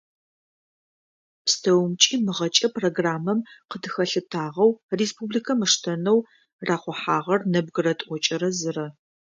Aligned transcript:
Пстэумкӏи 1.45 2.15
мыгъэкӏэ 2.25 2.67
программэм 2.75 3.39
къыдыхэлъытагъэу 3.69 4.71
республикэм 4.99 5.59
ыштэнэу 5.67 6.19
рахъухьагъэр 6.67 7.41
нэбгырэ 7.51 7.93
тӏокӏырэ 7.99 8.49
зырэ. 8.59 8.87